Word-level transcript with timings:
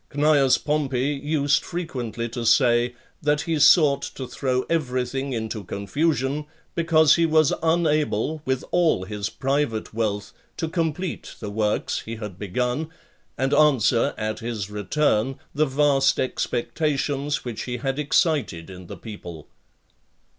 Cneius 0.11 0.57
Pompey 0.57 1.09
used 1.13 1.63
frequently 1.63 2.27
to 2.29 2.43
say, 2.43 2.95
that 3.21 3.41
he 3.41 3.59
sought 3.59 4.01
to 4.01 4.25
throw 4.25 4.63
every 4.63 5.05
thing 5.05 5.31
into 5.31 5.63
confusion, 5.63 6.47
because 6.73 7.17
he 7.17 7.27
was 7.27 7.53
unable, 7.61 8.41
with 8.43 8.65
all 8.71 9.03
his 9.03 9.29
private 9.29 9.93
wealth, 9.93 10.33
to 10.57 10.67
complete 10.67 11.35
the 11.39 11.51
works 11.51 11.99
he 11.99 12.15
had 12.15 12.39
begun, 12.39 12.89
and 13.37 13.53
answer, 13.53 14.15
at 14.17 14.39
his 14.39 14.71
return, 14.71 15.37
the 15.53 15.67
vast 15.67 16.19
expectations 16.19 17.45
which 17.45 17.65
he 17.65 17.77
had 17.77 17.99
excited 17.99 18.71
in 18.71 18.87
the 18.87 18.97
people. 18.97 19.47